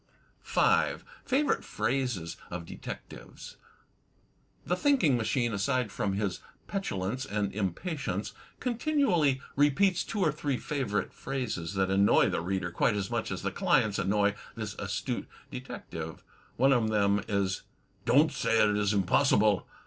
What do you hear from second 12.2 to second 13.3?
the reader quite as much